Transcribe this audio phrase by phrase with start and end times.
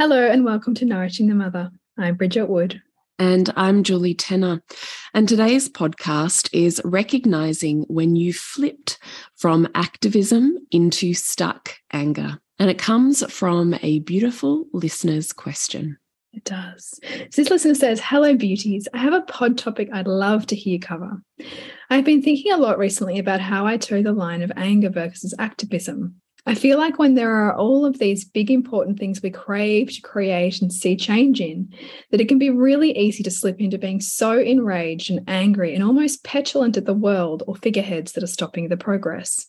[0.00, 1.70] Hello, and welcome to Nourishing the Mother.
[1.98, 2.80] I'm Bridget Wood.
[3.18, 4.62] And I'm Julie Tenner.
[5.12, 8.98] And today's podcast is recognizing when you flipped
[9.36, 12.38] from activism into stuck anger.
[12.58, 15.98] And it comes from a beautiful listener's question.
[16.32, 16.98] It does.
[17.30, 18.88] So this listener says, Hello, beauties.
[18.94, 21.20] I have a pod topic I'd love to hear cover.
[21.90, 25.34] I've been thinking a lot recently about how I toe the line of anger versus
[25.38, 26.22] activism.
[26.46, 30.00] I feel like when there are all of these big important things we crave to
[30.00, 31.72] create and see change in,
[32.10, 35.84] that it can be really easy to slip into being so enraged and angry and
[35.84, 39.46] almost petulant at the world or figureheads that are stopping the progress.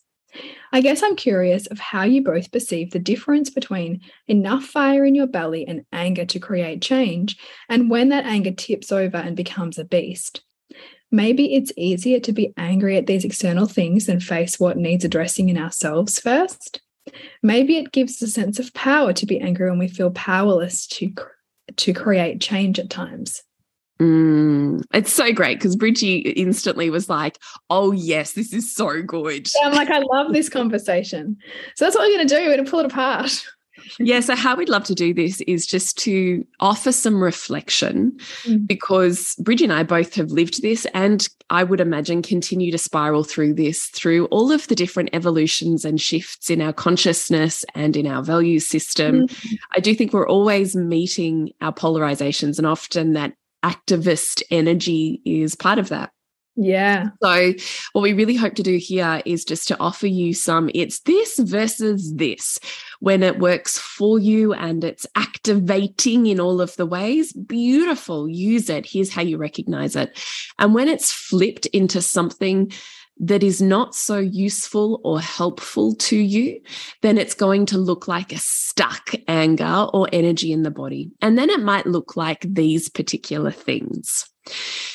[0.72, 5.14] I guess I'm curious of how you both perceive the difference between enough fire in
[5.14, 7.36] your belly and anger to create change,
[7.68, 10.42] and when that anger tips over and becomes a beast.
[11.10, 15.50] Maybe it's easier to be angry at these external things than face what needs addressing
[15.50, 16.80] in ourselves first.
[17.42, 21.12] Maybe it gives a sense of power to be angry when we feel powerless to
[21.76, 23.42] to create change at times.
[24.00, 27.38] Mm, it's so great because Bridgie instantly was like,
[27.70, 31.36] "Oh yes, this is so good." Yeah, I'm like, I love this conversation.
[31.76, 32.40] So that's what we're going to do.
[32.40, 33.44] We're going to pull it apart
[33.98, 34.20] yeah.
[34.20, 38.66] So, how we'd love to do this is just to offer some reflection mm.
[38.66, 43.24] because Bridgie and I both have lived this, and I would imagine continue to spiral
[43.24, 48.06] through this through all of the different evolutions and shifts in our consciousness and in
[48.06, 49.26] our value system.
[49.28, 49.58] Mm.
[49.76, 53.34] I do think we're always meeting our polarizations, and often that
[53.64, 56.10] activist energy is part of that.
[56.54, 57.08] Yeah.
[57.22, 57.52] So,
[57.92, 61.38] what we really hope to do here is just to offer you some it's this
[61.38, 62.58] versus this.
[63.00, 68.68] When it works for you and it's activating in all of the ways, beautiful, use
[68.68, 68.86] it.
[68.86, 70.18] Here's how you recognize it.
[70.58, 72.70] And when it's flipped into something
[73.18, 76.60] that is not so useful or helpful to you,
[77.02, 81.10] then it's going to look like a stuck anger or energy in the body.
[81.20, 84.31] And then it might look like these particular things.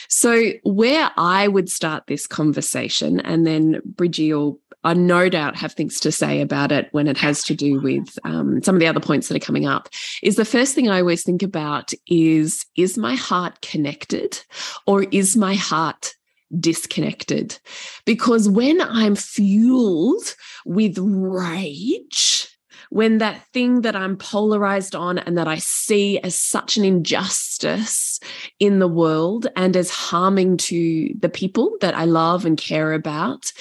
[0.10, 5.74] So, where I would start this conversation, and then Bridgie will, I no doubt, have
[5.74, 8.88] things to say about it when it has to do with um, some of the
[8.88, 9.90] other points that are coming up,
[10.24, 14.42] is the first thing I always think about is is my heart connected
[14.86, 16.14] or is my heart
[16.60, 17.60] disconnected?
[18.06, 20.36] Because when I'm fueled
[20.66, 22.57] with rage,
[22.90, 28.20] when that thing that I'm polarized on and that I see as such an injustice
[28.60, 33.52] in the world and as harming to the people that I love and care about,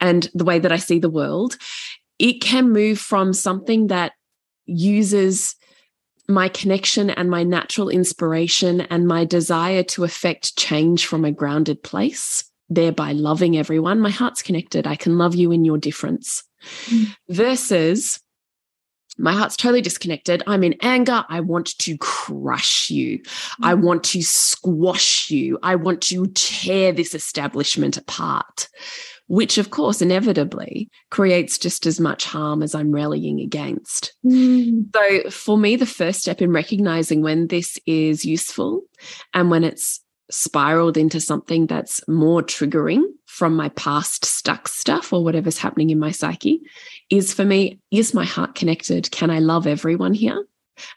[0.00, 1.56] and the way that I see the world,
[2.18, 4.12] it can move from something that
[4.66, 5.56] uses
[6.28, 11.82] my connection and my natural inspiration and my desire to affect change from a grounded
[11.82, 14.00] place, thereby loving everyone.
[14.00, 14.86] My heart's connected.
[14.86, 16.44] I can love you in your difference.
[16.86, 17.16] Mm.
[17.28, 18.20] Versus
[19.20, 20.42] my heart's totally disconnected.
[20.46, 21.24] I'm in anger.
[21.28, 23.18] I want to crush you.
[23.18, 23.64] Mm-hmm.
[23.64, 25.58] I want to squash you.
[25.62, 28.68] I want to tear this establishment apart,
[29.26, 34.14] which, of course, inevitably creates just as much harm as I'm rallying against.
[34.24, 34.86] Mm.
[34.94, 38.82] So, for me, the first step in recognizing when this is useful
[39.34, 45.24] and when it's spiraled into something that's more triggering from my past stuck stuff or
[45.24, 46.60] whatever's happening in my psyche
[47.10, 50.44] is for me is my heart connected can i love everyone here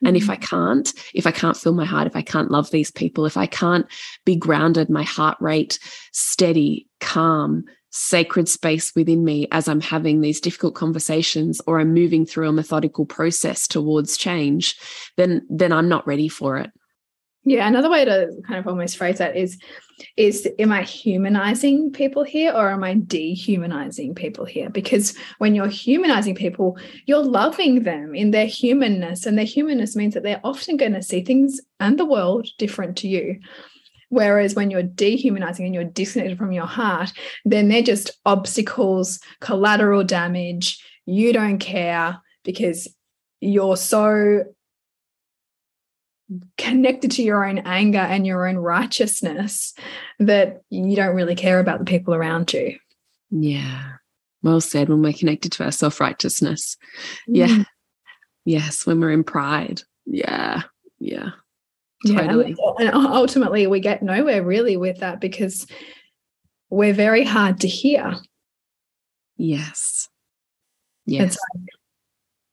[0.05, 0.43] and if i mm-hmm.
[0.43, 3.45] can't if i can't feel my heart if i can't love these people if i
[3.45, 3.85] can't
[4.25, 5.79] be grounded my heart rate
[6.11, 7.63] steady calm
[7.95, 12.51] sacred space within me as I'm having these difficult conversations or I'm moving through a
[12.51, 14.75] methodical process towards change,
[15.15, 16.71] then then I'm not ready for it.
[17.45, 19.59] Yeah, another way to kind of almost phrase that is
[20.17, 24.69] is am I humanizing people here or am I dehumanizing people here?
[24.69, 30.13] Because when you're humanizing people, you're loving them in their humanness and their humanness means
[30.13, 33.39] that they're often going to see things and the world different to you.
[34.09, 37.11] Whereas when you're dehumanizing and you're disconnected from your heart,
[37.45, 40.83] then they're just obstacles, collateral damage.
[41.05, 42.93] You don't care because
[43.39, 44.43] you're so
[46.57, 49.73] connected to your own anger and your own righteousness
[50.19, 52.77] that you don't really care about the people around you.
[53.29, 53.93] Yeah.
[54.41, 54.89] Well said.
[54.89, 56.77] When we're connected to our self righteousness.
[57.29, 57.35] Mm.
[57.35, 57.63] Yeah.
[58.45, 58.85] Yes.
[58.85, 59.81] When we're in pride.
[60.05, 60.63] Yeah.
[60.99, 61.29] Yeah.
[62.05, 62.55] Totally.
[62.57, 65.65] Yeah, and ultimately, we get nowhere really with that because
[66.69, 68.15] we're very hard to hear.
[69.37, 70.09] Yes.
[71.05, 71.37] Yes.
[71.55, 71.69] Like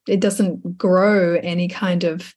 [0.07, 2.35] it doesn't grow any kind of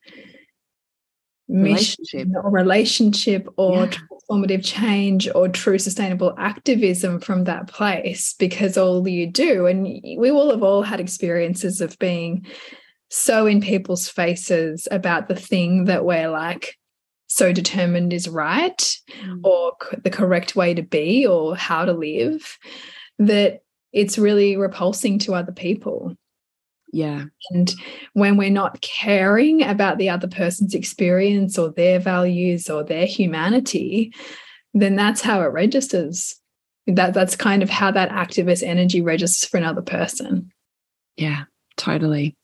[1.47, 3.91] relationship or relationship or yeah.
[4.29, 9.83] transformative change or true sustainable activism from that place because all you do and
[10.17, 12.45] we will have all had experiences of being
[13.09, 16.77] so in people's faces about the thing that we're like
[17.27, 19.39] so determined is right mm.
[19.43, 19.73] or
[20.03, 22.57] the correct way to be or how to live
[23.19, 23.61] that
[23.91, 26.15] it's really repulsing to other people.
[26.93, 27.23] Yeah.
[27.49, 27.73] And
[28.13, 34.13] when we're not caring about the other person's experience or their values or their humanity,
[34.75, 36.35] then that's how it registers.
[36.85, 40.51] That that's kind of how that activist energy registers for another person.
[41.17, 41.43] Yeah,
[41.77, 42.37] totally.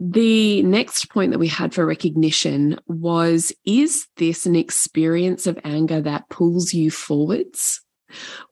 [0.00, 6.00] The next point that we had for recognition was Is this an experience of anger
[6.00, 7.82] that pulls you forwards?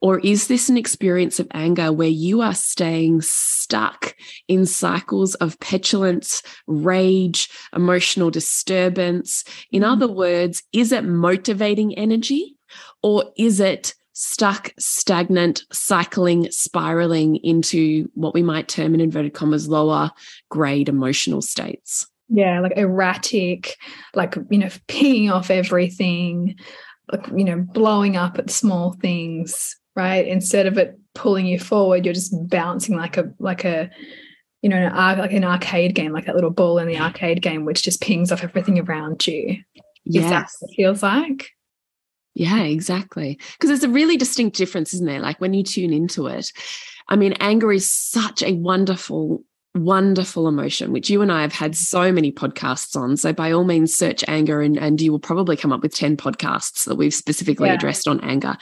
[0.01, 4.15] Or is this an experience of anger where you are staying stuck
[4.47, 9.43] in cycles of petulance, rage, emotional disturbance?
[9.71, 9.91] In mm.
[9.91, 12.55] other words, is it motivating energy
[13.01, 19.69] or is it stuck, stagnant, cycling, spiraling into what we might term in inverted commas
[19.69, 20.09] lower
[20.49, 22.07] grade emotional states.
[22.27, 23.77] Yeah, like erratic,
[24.15, 26.55] like, you know, pinging off everything,
[27.35, 30.27] you know, blowing up at small things, right?
[30.27, 33.89] Instead of it pulling you forward, you're just bouncing like a, like a,
[34.61, 37.41] you know, an, arc like an arcade game, like that little ball in the arcade
[37.41, 39.57] game, which just pings off everything around you.
[40.03, 40.57] Yes.
[40.61, 41.49] it feels like.
[42.33, 43.39] Yeah, exactly.
[43.53, 45.19] Because there's a really distinct difference, isn't there?
[45.19, 46.51] Like when you tune into it,
[47.09, 49.43] I mean, anger is such a wonderful,
[49.77, 53.17] wonderful emotion, which you and I have had so many podcasts on.
[53.17, 56.17] So by all means, search anger and, and you will probably come up with 10
[56.17, 57.75] podcasts that we've specifically yeah.
[57.75, 58.57] addressed on anger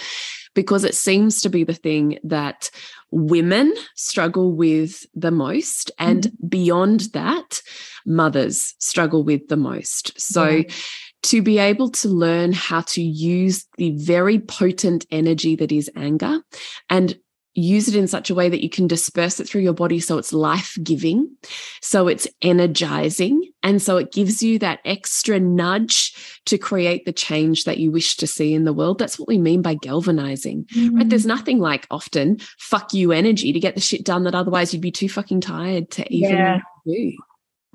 [0.53, 2.69] because it seems to be the thing that
[3.11, 5.91] women struggle with the most.
[5.99, 6.49] And mm -hmm.
[6.49, 7.61] beyond that,
[8.05, 10.13] mothers struggle with the most.
[10.17, 10.63] So, yeah
[11.25, 16.39] to be able to learn how to use the very potent energy that is anger
[16.87, 17.17] and
[17.55, 20.17] use it in such a way that you can disperse it through your body so
[20.17, 21.29] it's life giving,
[21.81, 26.13] so it's energizing, and so it gives you that extra nudge
[26.45, 28.99] to create the change that you wish to see in the world.
[28.99, 30.65] That's what we mean by galvanizing.
[30.75, 30.97] Mm.
[30.97, 31.09] Right?
[31.09, 34.81] There's nothing like often fuck you energy to get the shit done that otherwise you'd
[34.81, 36.59] be too fucking tired to even yeah.
[36.85, 37.13] do.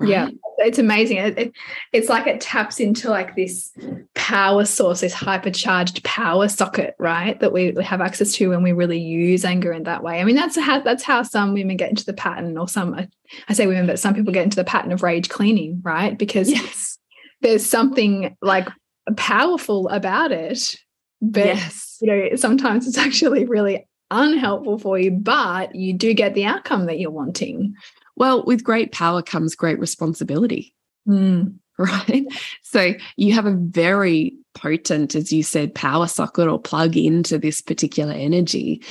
[0.01, 0.09] Right?
[0.09, 1.17] Yeah, it's amazing.
[1.17, 1.53] It, it,
[1.93, 3.71] it's like it taps into like this
[4.15, 7.39] power source, this hypercharged power socket, right?
[7.39, 10.19] That we have access to when we really use anger in that way.
[10.19, 13.07] I mean, that's how that's how some women get into the pattern, or some
[13.47, 16.17] I say women, but some people get into the pattern of rage cleaning, right?
[16.17, 16.97] Because yes.
[17.41, 18.67] there's something like
[19.15, 20.75] powerful about it.
[21.21, 21.97] But yes.
[22.01, 26.85] you know, sometimes it's actually really unhelpful for you, but you do get the outcome
[26.85, 27.75] that you're wanting.
[28.21, 30.75] Well, with great power comes great responsibility.
[31.09, 31.55] Mm.
[31.77, 32.27] Right.
[32.61, 37.59] So you have a very potent, as you said, power socket or plug into this
[37.59, 38.83] particular energy.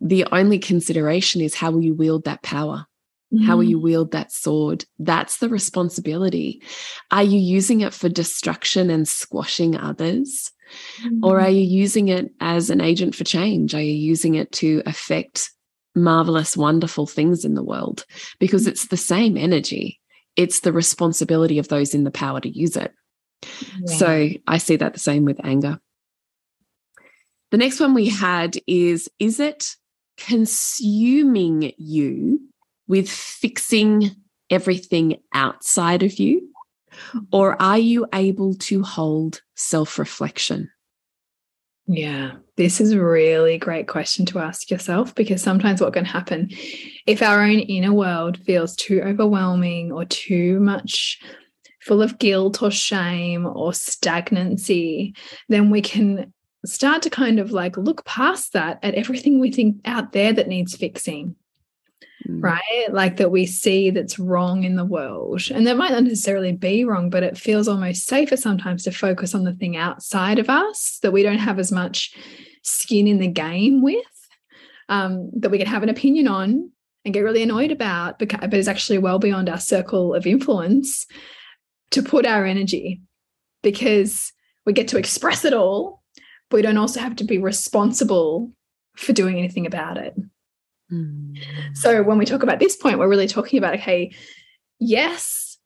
[0.00, 2.86] The only consideration is how will you wield that power?
[3.34, 3.44] Mm.
[3.44, 4.86] How will you wield that sword?
[4.98, 6.62] That's the responsibility.
[7.10, 10.50] Are you using it for destruction and squashing others?
[11.04, 11.18] Mm.
[11.22, 13.74] Or are you using it as an agent for change?
[13.74, 15.50] Are you using it to affect
[15.98, 18.04] marvelous, wonderful things in the world
[18.38, 18.68] because mm.
[18.68, 20.00] it's the same energy.
[20.36, 22.92] It's the responsibility of those in the power to use it.
[23.86, 23.96] Yeah.
[23.96, 25.80] So I see that the same with anger.
[27.50, 29.76] The next one we had is Is it
[30.16, 32.40] consuming you
[32.86, 34.10] with fixing
[34.50, 36.48] everything outside of you?
[37.32, 40.70] Or are you able to hold self reflection?
[41.90, 46.50] Yeah, this is a really great question to ask yourself because sometimes what can happen
[47.06, 51.18] if our own inner world feels too overwhelming or too much
[51.80, 55.14] full of guilt or shame or stagnancy,
[55.48, 56.34] then we can
[56.66, 60.48] start to kind of like look past that at everything we think out there that
[60.48, 61.34] needs fixing.
[62.26, 62.42] Mm.
[62.42, 62.88] Right?
[62.90, 65.42] Like that we see that's wrong in the world.
[65.50, 69.34] And that might not necessarily be wrong, but it feels almost safer sometimes to focus
[69.34, 72.16] on the thing outside of us that we don't have as much
[72.62, 74.04] skin in the game with,
[74.88, 76.70] um, that we can have an opinion on
[77.04, 81.06] and get really annoyed about, but, but is actually well beyond our circle of influence
[81.90, 83.00] to put our energy
[83.62, 84.32] because
[84.66, 86.02] we get to express it all,
[86.50, 88.52] but we don't also have to be responsible
[88.96, 90.14] for doing anything about it.
[91.74, 94.12] So when we talk about this point, we're really talking about okay,
[94.78, 95.58] yes,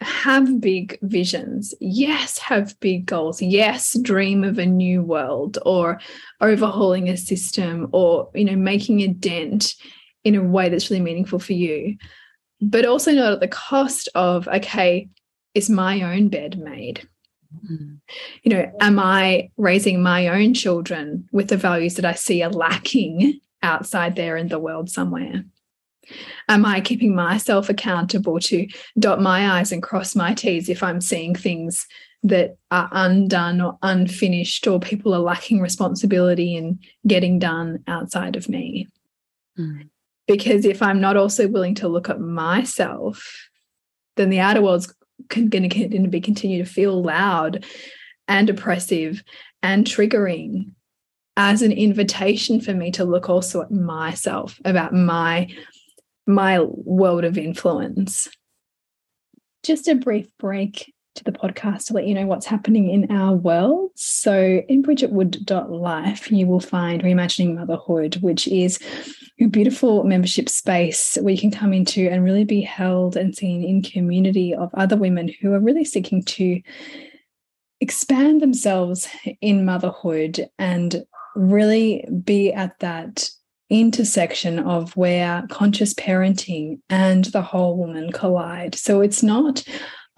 [0.00, 1.74] have big visions.
[1.80, 3.40] Yes, have big goals.
[3.40, 6.00] Yes, dream of a new world or
[6.40, 9.74] overhauling a system or you know making a dent
[10.24, 11.96] in a way that's really meaningful for you.
[12.60, 15.08] But also not at the cost of okay,
[15.54, 17.08] is my own bed made?
[18.42, 22.50] You know, am I raising my own children with the values that I see are
[22.50, 25.44] lacking outside there in the world somewhere?
[26.48, 28.68] Am I keeping myself accountable to
[28.98, 31.86] dot my I's and cross my T's if I'm seeing things
[32.22, 38.48] that are undone or unfinished or people are lacking responsibility in getting done outside of
[38.48, 38.86] me?
[39.58, 39.88] Mm.
[40.28, 43.48] Because if I'm not also willing to look at myself,
[44.16, 44.94] then the outer world's
[45.28, 47.64] going to be continue to feel loud
[48.28, 49.22] and oppressive
[49.62, 50.72] and triggering
[51.36, 55.48] as an invitation for me to look also at myself about my
[56.26, 58.28] my world of influence
[59.66, 63.34] just a brief break to the podcast to let you know what's happening in our
[63.34, 63.90] world.
[63.96, 68.78] So, in bridgetwood.life, you will find Reimagining Motherhood, which is
[69.40, 73.64] a beautiful membership space where you can come into and really be held and seen
[73.64, 76.60] in community of other women who are really seeking to
[77.80, 79.08] expand themselves
[79.40, 81.04] in motherhood and
[81.36, 83.28] really be at that
[83.68, 88.74] intersection of where conscious parenting and the whole woman collide.
[88.74, 89.64] So it's not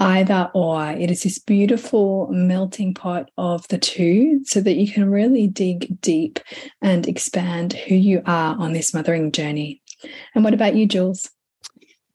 [0.00, 5.10] either or, it is this beautiful melting pot of the two so that you can
[5.10, 6.38] really dig deep
[6.80, 9.82] and expand who you are on this mothering journey.
[10.34, 11.28] And what about you, Jules?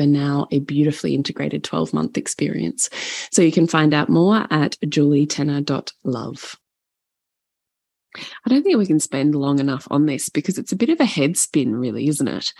[0.00, 2.88] over now a beautifully integrated 12 month experience.
[3.30, 6.56] So you can find out more at julietenner.love.
[8.16, 10.98] I don't think we can spend long enough on this because it's a bit of
[10.98, 12.52] a head spin, really, isn't it?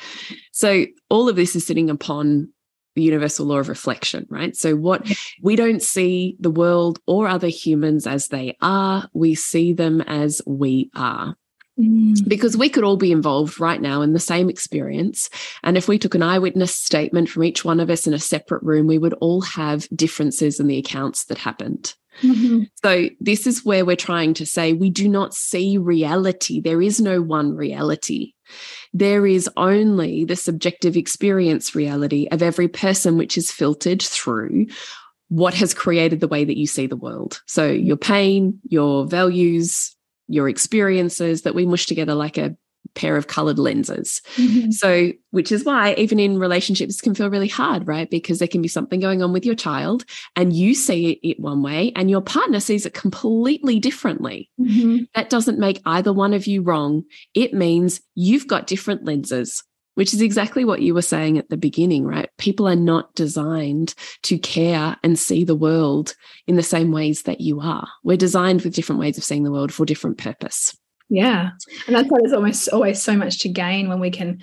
[0.53, 2.53] So, all of this is sitting upon
[2.95, 4.55] the universal law of reflection, right?
[4.55, 5.11] So, what
[5.43, 10.41] we don't see the world or other humans as they are, we see them as
[10.47, 11.37] we are.
[11.81, 12.29] Mm.
[12.29, 15.31] Because we could all be involved right now in the same experience.
[15.63, 18.63] And if we took an eyewitness statement from each one of us in a separate
[18.63, 21.95] room, we would all have differences in the accounts that happened.
[22.23, 22.65] Mm-hmm.
[22.83, 26.61] So, this is where we're trying to say we do not see reality.
[26.61, 28.35] There is no one reality.
[28.93, 34.67] There is only the subjective experience reality of every person, which is filtered through
[35.29, 37.41] what has created the way that you see the world.
[37.47, 39.97] So, your pain, your values,
[40.31, 42.57] your experiences that we mush together like a
[42.95, 44.23] pair of colored lenses.
[44.37, 44.71] Mm-hmm.
[44.71, 48.11] So, which is why even in relationships can feel really hard, right?
[48.11, 51.63] Because there can be something going on with your child and you see it one
[51.63, 54.51] way and your partner sees it completely differently.
[54.61, 55.05] Mm-hmm.
[55.15, 57.05] That doesn't make either one of you wrong.
[57.35, 59.63] It means you've got different lenses
[59.95, 62.31] which is exactly what you were saying at the beginning, right?
[62.39, 66.15] People are not designed to care and see the world
[66.47, 67.89] in the same ways that you are.
[68.05, 70.77] We're designed with different ways of seeing the world for different purpose.
[71.09, 71.51] Yeah.
[71.87, 74.41] And that's why there's almost always so much to gain when we can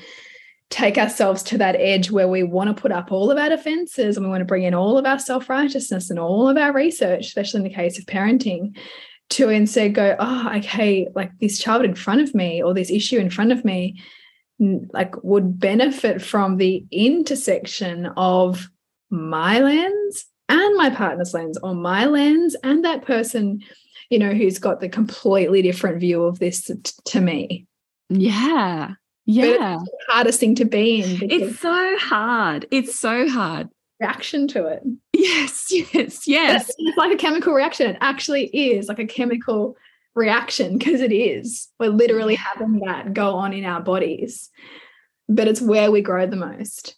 [0.70, 4.18] take ourselves to that edge where we want to put up all of our defenses
[4.18, 7.26] and we want to bring in all of our self-righteousness and all of our research,
[7.28, 8.78] especially in the case of parenting,
[9.30, 13.18] to instead go, oh, okay, like this child in front of me or this issue
[13.18, 14.02] in front of me
[14.60, 18.70] like would benefit from the intersection of
[19.10, 23.62] my lens and my partner's lens or my lens and that person
[24.10, 26.72] you know, who's got the completely different view of this
[27.06, 27.66] to me.
[28.10, 28.92] Yeah.
[29.26, 29.80] Yeah.
[30.08, 31.30] hardest thing to be in.
[31.30, 32.66] It's so hard.
[32.72, 33.70] It's so hard.
[34.00, 34.84] Reaction to it.
[35.18, 36.72] Yes, yes, yes.
[36.78, 37.90] It's like a chemical reaction.
[37.90, 39.76] It actually is like a chemical
[40.18, 41.68] reaction because it is.
[41.80, 44.50] We're literally having that go on in our bodies,
[45.30, 46.96] but it's where we grow the most.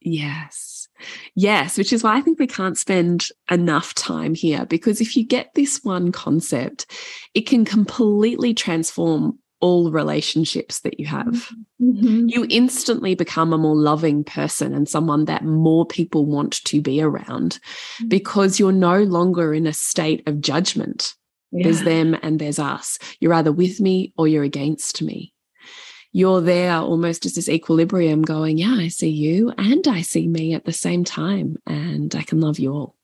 [0.00, 0.88] Yes.
[1.34, 5.24] Yes, which is why I think we can't spend enough time here because if you
[5.24, 6.86] get this one concept,
[7.34, 11.50] it can completely transform all relationships that you have.
[11.80, 12.30] Mm -hmm.
[12.30, 17.02] You instantly become a more loving person and someone that more people want to be
[17.02, 17.60] around mm
[17.98, 18.08] -hmm.
[18.08, 21.19] because you're no longer in a state of judgment.
[21.52, 21.64] Yeah.
[21.64, 22.98] There's them and there's us.
[23.18, 25.32] You're either with me or you're against me.
[26.12, 30.54] You're there almost as this equilibrium going, yeah, I see you and I see me
[30.54, 32.96] at the same time, and I can love you all.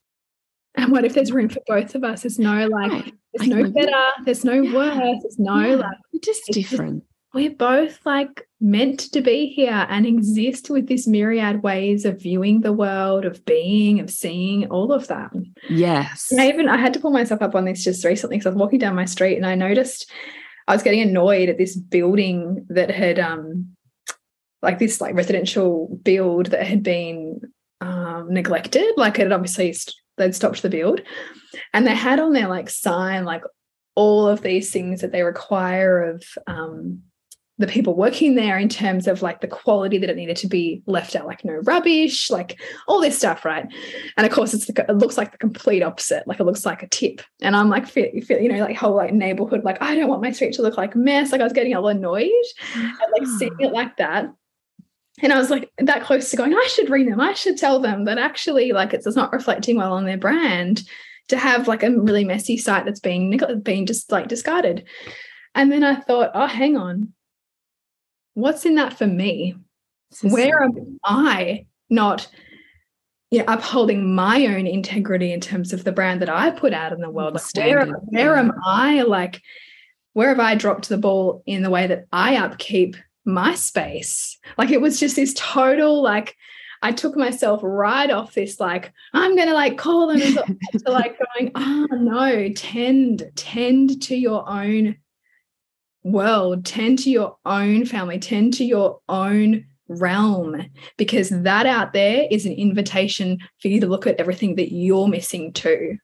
[0.74, 2.22] And what if there's room for both of us?
[2.22, 3.14] There's no like, right.
[3.34, 4.24] there's no better, you.
[4.24, 4.74] there's no yeah.
[4.74, 5.74] worse, there's no yeah.
[5.76, 7.04] like, we're just different.
[7.36, 12.62] We're both like meant to be here and exist with this myriad ways of viewing
[12.62, 15.32] the world, of being, of seeing, all of that.
[15.68, 16.28] Yes.
[16.30, 18.48] And I even I had to pull myself up on this just recently because I
[18.48, 20.10] was walking down my street and I noticed
[20.66, 23.76] I was getting annoyed at this building that had um
[24.62, 27.42] like this like residential build that had been
[27.82, 28.94] um neglected.
[28.96, 29.76] Like it had obviously
[30.16, 31.02] they'd stopped the build.
[31.74, 33.42] And they had on their like sign like
[33.94, 37.02] all of these things that they require of um
[37.58, 40.82] the people working there in terms of like the quality that it needed to be
[40.86, 43.66] left out, like no rubbish, like all this stuff, right?
[44.16, 46.82] And of course, it's the, it looks like the complete opposite, like it looks like
[46.82, 47.22] a tip.
[47.40, 50.22] And I'm like, feel, feel, you know, like whole like neighborhood, like I don't want
[50.22, 51.32] my street to look like mess.
[51.32, 52.28] Like I was getting all annoyed
[52.74, 54.26] and like seeing it like that.
[55.22, 57.22] And I was like that close to going, I should ring them.
[57.22, 60.82] I should tell them that actually, like it's, it's not reflecting well on their brand
[61.28, 64.86] to have like a really messy site that's being being just like discarded.
[65.54, 67.14] And then I thought, oh, hang on
[68.36, 69.56] what's in that for me?
[70.22, 72.28] Where am I not
[73.30, 76.92] you know, upholding my own integrity in terms of the brand that I put out
[76.92, 77.34] in the world?
[77.34, 79.40] Like where, where am I like
[80.12, 84.38] where have I dropped the ball in the way that I upkeep my space?
[84.58, 86.36] Like it was just this total like
[86.82, 91.52] I took myself right off this like I'm gonna like call them to like going
[91.54, 94.96] oh no tend tend to your own
[96.06, 100.66] world, tend to your own family, tend to your own realm,
[100.96, 105.08] because that out there is an invitation for you to look at everything that you're
[105.08, 105.98] missing too.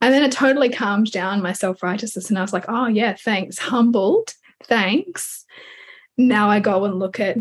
[0.00, 2.28] And then it totally calmed down my self righteousness.
[2.28, 3.58] And I was like, oh, yeah, thanks.
[3.58, 4.34] Humbled.
[4.64, 5.44] Thanks.
[6.18, 7.38] Now I go and look at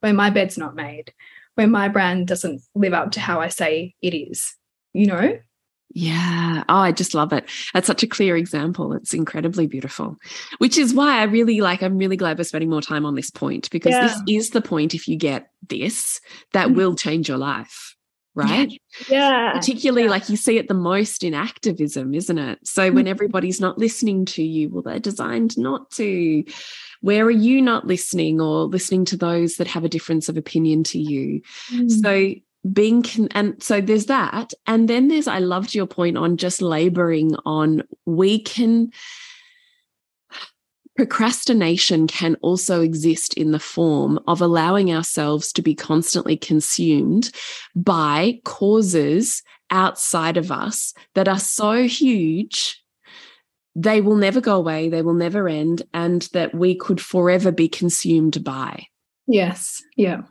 [0.00, 1.12] where my bed's not made,
[1.54, 4.54] where my brand doesn't live up to how I say it is,
[4.92, 5.38] you know?
[5.90, 6.64] Yeah.
[6.68, 7.48] Oh, I just love it.
[7.72, 8.92] That's such a clear example.
[8.92, 10.16] It's incredibly beautiful,
[10.58, 13.30] which is why I really like, I'm really glad we're spending more time on this
[13.30, 14.02] point because yeah.
[14.06, 14.94] this is the point.
[14.94, 16.20] If you get this,
[16.52, 16.74] that mm.
[16.76, 17.96] will change your life.
[18.34, 18.80] Right.
[19.08, 19.52] Yeah.
[19.52, 20.10] Particularly yeah.
[20.10, 22.60] like you see it the most in activism, isn't it?
[22.64, 23.08] So when mm.
[23.08, 26.44] everybody's not listening to you, well, they're designed not to.
[27.00, 30.84] Where are you not listening or listening to those that have a difference of opinion
[30.84, 31.40] to you?
[31.72, 31.90] Mm.
[31.90, 32.34] So
[32.72, 34.52] being and so there's that.
[34.66, 38.90] And then there's i loved your point on just laboring on we can
[40.96, 47.30] procrastination can also exist in the form of allowing ourselves to be constantly consumed
[47.76, 52.82] by causes outside of us that are so huge
[53.76, 57.68] they will never go away they will never end and that we could forever be
[57.68, 58.84] consumed by.
[59.28, 59.80] Yes.
[59.96, 60.22] Yeah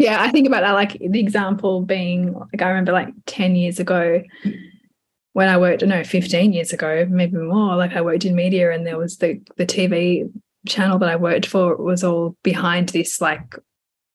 [0.00, 3.78] yeah, I think about that like the example being like I remember like 10 years
[3.78, 4.22] ago
[5.34, 8.86] when I worked, no, 15 years ago, maybe more, like I worked in media and
[8.86, 10.24] there was the the TV
[10.66, 13.56] channel that I worked for was all behind this like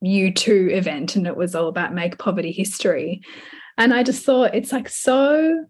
[0.03, 3.21] U2 event and it was all about make poverty history.
[3.77, 5.65] And I just thought it's like so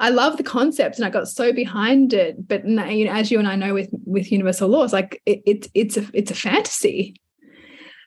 [0.00, 2.48] I love the concept and I got so behind it.
[2.48, 5.70] But you know, as you and I know with with universal laws, like it's it
[5.74, 7.16] it's a it's a fantasy.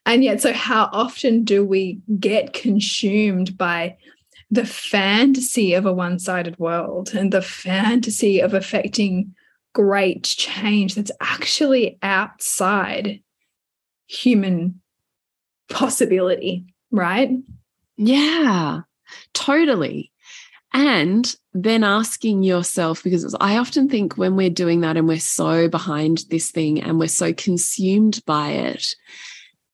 [0.05, 3.97] And yet, so how often do we get consumed by
[4.51, 9.35] the fantasy of a one sided world and the fantasy of affecting
[9.73, 13.21] great change that's actually outside
[14.07, 14.81] human
[15.69, 17.29] possibility, right?
[17.97, 18.81] Yeah,
[19.33, 20.11] totally.
[20.73, 25.67] And then asking yourself, because I often think when we're doing that and we're so
[25.67, 28.95] behind this thing and we're so consumed by it,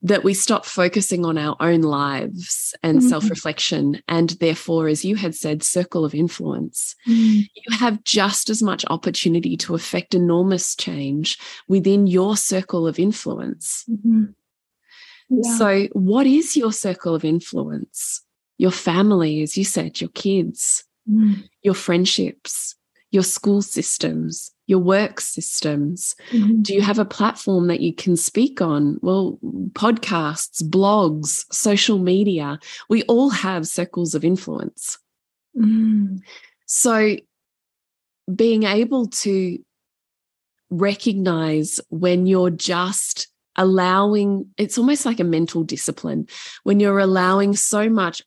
[0.06, 3.10] that we stop focusing on our own lives and mm-hmm.
[3.10, 4.02] self reflection.
[4.08, 6.96] And therefore, as you had said, circle of influence.
[7.08, 7.48] Mm.
[7.56, 13.84] You have just as much opportunity to affect enormous change within your circle of influence.
[13.89, 14.26] Mm-hmm.
[15.30, 15.58] Yeah.
[15.58, 18.22] So, what is your circle of influence?
[18.60, 21.50] Your family, as you said, your kids, mm.
[21.63, 22.76] your friendships,
[23.10, 26.15] your school systems, your work systems?
[26.32, 26.62] Mm-hmm.
[26.62, 28.99] Do you have a platform that you can speak on?
[29.01, 29.39] Well,
[29.73, 34.97] podcasts, blogs, social media, we all have circles of influence.
[35.58, 36.19] Mm.
[36.65, 37.17] So,
[38.34, 39.60] being able to
[40.69, 46.28] recognize when you're just allowing it's almost like a mental discipline
[46.63, 48.21] when you're allowing so much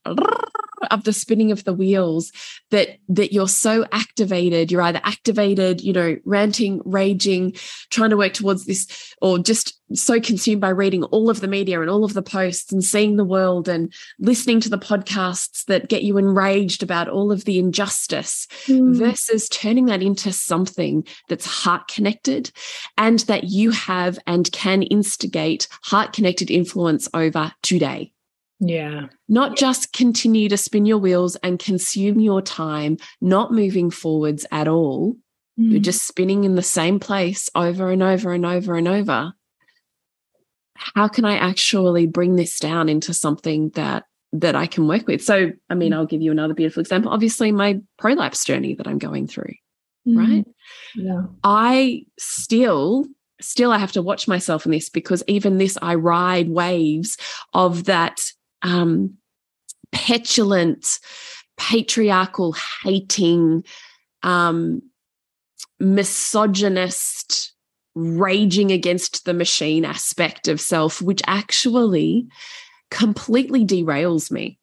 [0.90, 2.32] of the spinning of the wheels
[2.70, 7.52] that that you're so activated you're either activated you know ranting raging
[7.90, 11.80] trying to work towards this or just so consumed by reading all of the media
[11.80, 15.88] and all of the posts and seeing the world and listening to the podcasts that
[15.88, 18.94] get you enraged about all of the injustice mm.
[18.94, 22.50] versus turning that into something that's heart connected
[22.96, 28.12] and that you have and can instigate heart connected influence over today
[28.60, 29.06] yeah.
[29.28, 34.66] Not just continue to spin your wheels and consume your time, not moving forwards at
[34.66, 35.16] all.
[35.58, 35.72] Mm.
[35.72, 39.32] You're just spinning in the same place over and over and over and over.
[40.74, 45.22] How can I actually bring this down into something that that I can work with?
[45.22, 45.96] So, I mean, mm.
[45.96, 47.12] I'll give you another beautiful example.
[47.12, 49.54] Obviously, my prolapse journey that I'm going through,
[50.06, 50.16] mm.
[50.16, 50.46] right?
[50.94, 51.22] Yeah.
[51.44, 53.06] I still
[53.40, 57.16] still I have to watch myself in this because even this I ride waves
[57.54, 59.14] of that um,
[59.92, 60.98] petulant,
[61.56, 63.64] patriarchal, hating,
[64.22, 64.82] um,
[65.80, 67.52] misogynist,
[67.94, 72.26] raging against the machine aspect of self, which actually
[72.90, 74.58] completely derails me.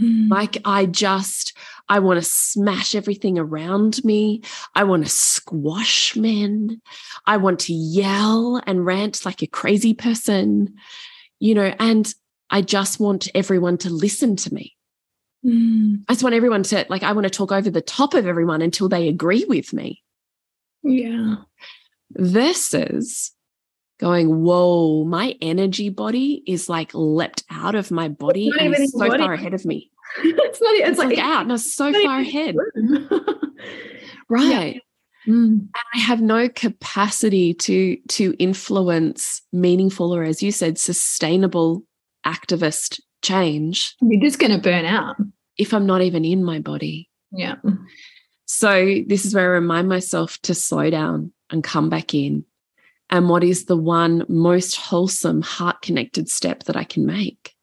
[0.00, 0.30] Mm.
[0.30, 1.52] Like, I just,
[1.88, 4.42] I want to smash everything around me.
[4.74, 6.80] I want to squash men.
[7.26, 10.74] I want to yell and rant like a crazy person,
[11.38, 12.12] you know, and
[12.50, 14.76] I just want everyone to listen to me.
[15.44, 16.02] Mm.
[16.08, 18.60] I just want everyone to, like, I want to talk over the top of everyone
[18.60, 20.02] until they agree with me.
[20.82, 21.36] Yeah.
[22.12, 23.32] Versus
[23.98, 29.22] going, whoa, my energy body is like leapt out of my body and so body.
[29.22, 29.90] far ahead of me.
[30.18, 32.56] it's not, it's, it's like, like, out, no, so far ahead.
[34.28, 34.74] right.
[34.74, 34.80] Yeah.
[35.28, 35.68] Mm.
[35.94, 41.84] I have no capacity to to influence meaningful or as you said sustainable
[42.26, 43.94] activist change.
[44.00, 45.16] You're just going to burn out.
[45.56, 47.10] If I'm not even in my body.
[47.32, 47.56] Yeah.
[48.46, 52.44] So this is where I remind myself to slow down and come back in.
[53.10, 57.54] And what is the one most wholesome, heart connected step that I can make?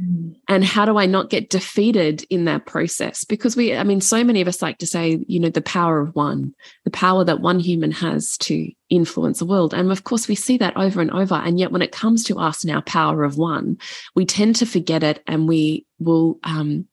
[0.00, 0.36] Mm.
[0.48, 3.24] And how do I not get defeated in that process?
[3.24, 6.00] Because we, I mean, so many of us like to say, you know, the power
[6.00, 9.74] of one, the power that one human has to influence the world.
[9.74, 11.34] And of course, we see that over and over.
[11.34, 13.78] And yet, when it comes to us and our power of one,
[14.14, 16.86] we tend to forget it and we will, um,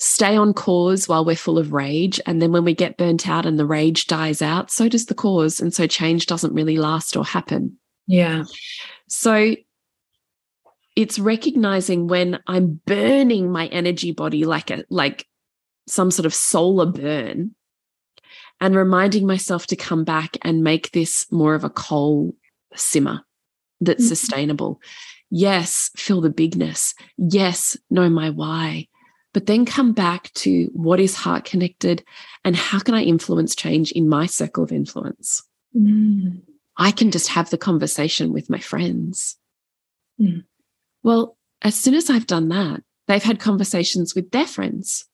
[0.00, 2.18] stay on cause while we're full of rage.
[2.24, 5.14] And then when we get burnt out and the rage dies out, so does the
[5.14, 5.60] cause.
[5.60, 7.76] And so change doesn't really last or happen.
[8.06, 8.44] Yeah.
[9.08, 9.54] So
[11.00, 15.26] it's recognizing when I'm burning my energy body like a like
[15.86, 17.54] some sort of solar burn
[18.60, 22.36] and reminding myself to come back and make this more of a coal
[22.74, 23.24] simmer
[23.80, 24.16] that's mm -hmm.
[24.16, 24.80] sustainable.
[25.30, 26.94] Yes, feel the bigness.
[27.16, 28.88] Yes, know my why.
[29.32, 32.04] But then come back to what is heart connected
[32.44, 35.42] and how can I influence change in my circle of influence?
[35.72, 36.42] Mm.
[36.88, 39.38] I can just have the conversation with my friends.
[40.18, 40.44] Mm.
[41.02, 45.06] Well, as soon as I've done that, they've had conversations with their friends.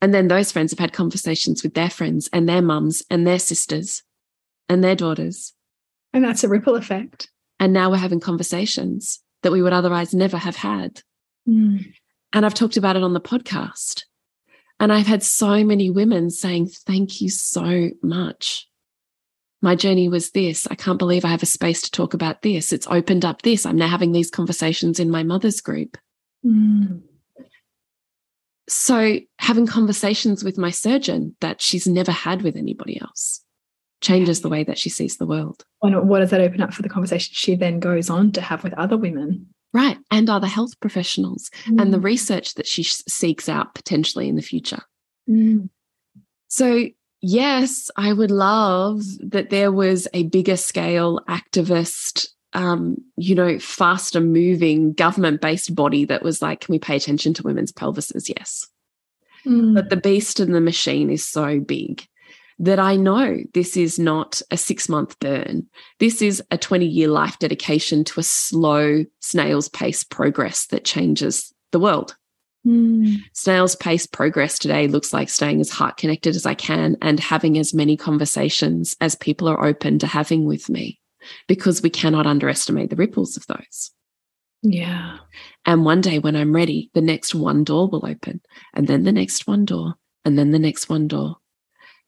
[0.00, 3.38] And then those friends have had conversations with their friends and their mums and their
[3.38, 4.02] sisters
[4.68, 5.54] and their daughters.
[6.12, 7.30] And that's a ripple effect.
[7.58, 11.02] And now we're having conversations that we would otherwise never have had.
[11.48, 11.92] Mm.
[12.32, 14.02] And I've talked about it on the podcast.
[14.78, 18.68] And I've had so many women saying, Thank you so much
[19.66, 20.64] my journey was this.
[20.70, 22.72] I can't believe I have a space to talk about this.
[22.72, 23.66] It's opened up this.
[23.66, 25.98] I'm now having these conversations in my mother's group.
[26.46, 27.02] Mm.
[28.68, 33.42] So, having conversations with my surgeon that she's never had with anybody else
[34.00, 35.64] changes the way that she sees the world.
[35.82, 38.62] And what does that open up for the conversation she then goes on to have
[38.62, 39.48] with other women?
[39.72, 39.98] Right.
[40.12, 41.82] And other health professionals mm.
[41.82, 42.04] and the mm.
[42.04, 44.82] research that she seeks out potentially in the future.
[45.28, 45.70] Mm.
[46.46, 46.86] So,
[47.20, 54.18] yes, I would love that there was a bigger scale activist um, you know, faster
[54.18, 58.30] moving government based body that was like, can we pay attention to women's pelvises?
[58.30, 58.66] Yes.
[59.44, 59.74] Mm.
[59.74, 62.06] But the beast and the machine is so big
[62.58, 65.66] that I know this is not a six month burn.
[65.98, 71.52] This is a 20 year life dedication to a slow snail's pace progress that changes
[71.72, 72.16] the world.
[72.66, 73.18] Mm.
[73.32, 77.56] Snail's pace progress today looks like staying as heart connected as I can and having
[77.58, 80.98] as many conversations as people are open to having with me
[81.46, 83.92] because we cannot underestimate the ripples of those.
[84.62, 85.18] Yeah.
[85.64, 88.40] And one day when I'm ready, the next one door will open,
[88.74, 91.36] and then the next one door, and then the next one door.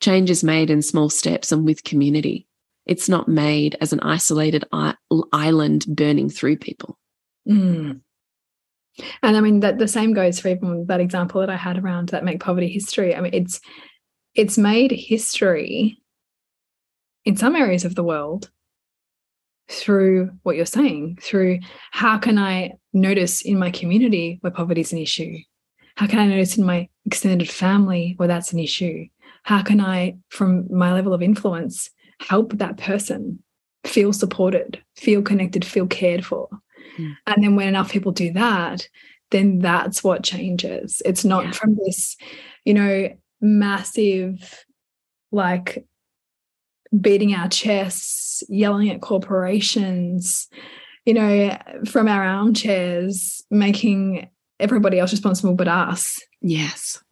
[0.00, 2.48] Change is made in small steps and with community.
[2.84, 4.64] It's not made as an isolated
[5.32, 6.98] island burning through people.
[7.48, 8.00] Mm.
[9.22, 12.08] And I mean that the same goes for even that example that I had around
[12.10, 13.14] that make poverty history.
[13.14, 13.60] I mean, it's
[14.34, 16.00] it's made history
[17.24, 18.50] in some areas of the world
[19.68, 21.58] through what you're saying, through
[21.90, 25.36] how can I notice in my community where poverty is an issue?
[25.96, 29.06] How can I notice in my extended family where that's an issue?
[29.42, 33.42] How can I, from my level of influence, help that person
[33.84, 36.48] feel supported, feel connected, feel cared for?
[36.98, 37.16] Mm.
[37.26, 38.88] And then when enough people do that,
[39.30, 41.02] then that's what changes.
[41.04, 41.50] It's not yeah.
[41.52, 42.16] from this,
[42.64, 43.08] you know,
[43.40, 44.64] massive,
[45.30, 45.86] like
[46.98, 50.48] beating our chests, yelling at corporations,
[51.04, 51.56] you know,
[51.86, 54.28] from our armchairs, making
[54.60, 56.20] everybody else responsible but us.
[56.40, 57.02] Yes.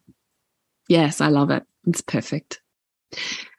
[0.89, 1.63] Yes, I love it.
[1.85, 2.61] It's perfect.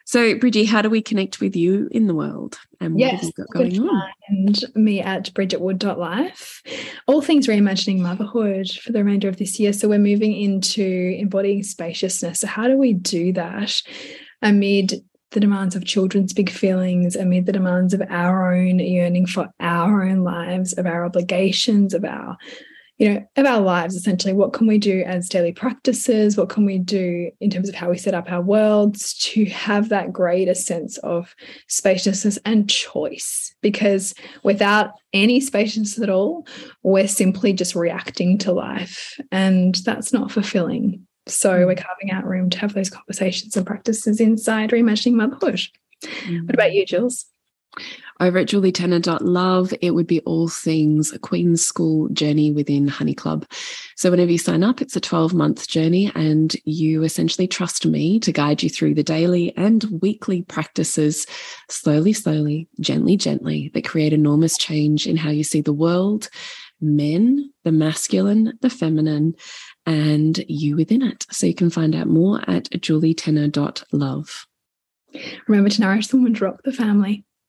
[0.09, 2.59] So, Bridgie, how do we connect with you in the world?
[2.81, 4.09] And what yes, have you got going on?
[4.29, 6.62] And me at bridgetwood.life.
[7.07, 9.75] All things reimagining motherhood for the remainder of this year.
[9.75, 12.40] So, we're moving into embodying spaciousness.
[12.40, 13.83] So, how do we do that
[14.40, 14.94] amid
[15.33, 20.05] the demands of children's big feelings, amid the demands of our own yearning for our
[20.05, 22.38] own lives, of our obligations, of our
[22.98, 24.34] you know, of our lives essentially.
[24.34, 26.37] What can we do as daily practices?
[26.37, 29.88] What can we do in terms of how we set up our worlds to have
[29.88, 31.34] that greater sense of
[31.68, 33.54] spaciousness and choice?
[33.62, 36.46] Because without any spaciousness at all,
[36.82, 41.06] we're simply just reacting to life, and that's not fulfilling.
[41.26, 41.66] So mm.
[41.66, 45.61] we're carving out room to have those conversations and practices inside reimagining motherhood.
[46.02, 46.46] Mm.
[46.46, 47.26] What about you, Jules?
[48.21, 53.47] Over at julietenner.love, it would be all things a Queen's School journey within Honey Club.
[53.95, 58.19] So, whenever you sign up, it's a 12 month journey, and you essentially trust me
[58.21, 61.27] to guide you through the daily and weekly practices,
[61.69, 66.29] slowly, slowly, gently, gently, that create enormous change in how you see the world,
[66.81, 69.35] men, the masculine, the feminine,
[69.87, 71.25] and you within it.
[71.31, 74.47] So, you can find out more at julietenner.love.
[75.47, 77.25] Remember to nourish the woman, rock the family.